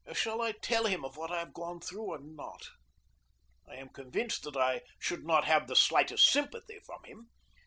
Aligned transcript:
Shall 0.13 0.41
I 0.41 0.53
tell 0.53 0.87
him 0.87 1.05
of 1.05 1.15
what 1.15 1.31
I 1.31 1.37
have 1.37 1.53
gone 1.53 1.79
through 1.79 2.05
or 2.05 2.17
not? 2.19 2.63
I 3.69 3.75
am 3.75 3.89
convinced 3.89 4.41
that 4.45 4.57
I 4.57 4.81
should 4.97 5.23
not 5.23 5.45
have 5.45 5.67
the 5.67 5.75
slightest 5.75 6.25
sympathy 6.25 6.79
from 6.79 7.03
him. 7.03 7.29